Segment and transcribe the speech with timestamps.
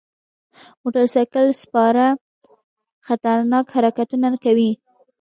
[0.81, 2.05] موټر سایکل سپاره
[3.07, 4.71] خطرناک حرکتونه کوي.